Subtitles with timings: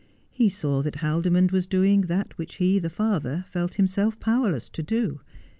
[0.31, 4.81] He saw that Haldimond was doing that which he the father felt himself powerless to
[4.81, 5.19] do.